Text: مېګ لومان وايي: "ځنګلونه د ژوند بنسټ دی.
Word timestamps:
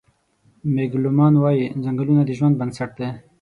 مېګ 0.73 0.91
لومان 1.03 1.33
وايي: 1.39 1.65
"ځنګلونه 1.83 2.21
د 2.25 2.29
ژوند 2.37 2.53
بنسټ 2.59 2.89
دی. 2.99 3.09